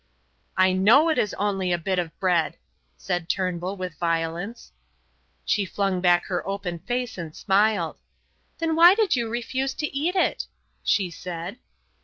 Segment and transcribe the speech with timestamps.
[0.57, 2.57] "I know it is only a bit of bread,"
[2.97, 4.71] said Turnbull, with violence.
[5.45, 7.99] She flung back her open face and smiled.
[8.57, 10.47] "Then why did you refuse to eat it?"
[10.83, 11.57] she said.